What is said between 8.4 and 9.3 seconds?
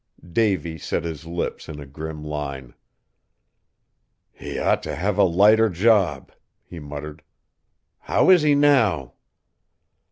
he now?"